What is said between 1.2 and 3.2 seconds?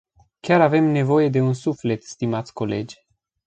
de un suflet, stimați colegi.